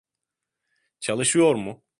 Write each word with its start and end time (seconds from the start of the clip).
Çalışıyor 0.99 1.55
mu? 1.55 1.83